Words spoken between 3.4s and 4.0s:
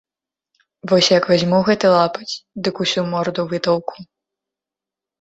вытаўку.